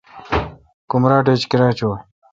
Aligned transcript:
کمراٹ 0.89 1.25
ایچ 1.31 1.41
کیرا 1.49 1.69
چوں۔ 1.77 1.95